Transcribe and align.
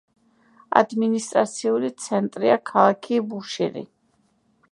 ადმინისტრაციული 0.79 1.91
ცენტრია 2.05 2.57
ქალაქი 2.71 3.23
ბუშირი. 3.35 3.87